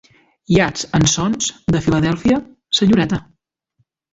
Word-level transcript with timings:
Yates 0.53 0.87
and 0.99 1.09
Sons 1.15 1.51
de 1.75 1.81
Filadèlfia, 1.89 2.41
senyoreta. 2.79 3.21